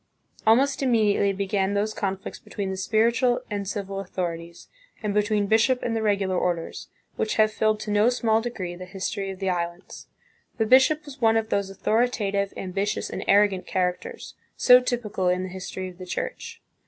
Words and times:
Almost 0.47 0.81
immediately 0.81 1.31
began 1.31 1.75
those 1.75 1.93
conflicts 1.93 2.39
between 2.39 2.71
the 2.71 2.75
spiritual 2.75 3.43
and 3.51 3.67
civil 3.67 3.99
authorities, 3.99 4.67
and 5.03 5.13
between 5.13 5.45
bishop 5.45 5.83
and 5.83 5.95
the 5.95 6.01
regular 6.01 6.35
orders, 6.39 6.87
which 7.17 7.35
have 7.35 7.51
filled 7.51 7.79
to 7.81 7.91
no 7.91 8.09
small 8.09 8.41
degree 8.41 8.73
the 8.75 8.85
history 8.87 9.29
of 9.29 9.37
the 9.37 9.51
islands. 9.51 10.07
The 10.57 10.65
bishop 10.65 11.05
was 11.05 11.21
one 11.21 11.37
of 11.37 11.49
those 11.49 11.69
authoritative, 11.69 12.51
ambitious, 12.57 13.11
and 13.11 13.23
arrogant 13.27 13.67
characters, 13.67 14.33
so 14.57 14.79
typical 14.79 15.27
in 15.29 15.43
the 15.43 15.49
history 15.49 15.87
of 15.89 15.99
the 15.99 16.07
Church. 16.07 16.63